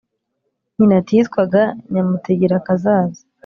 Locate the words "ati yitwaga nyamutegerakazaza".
0.99-3.21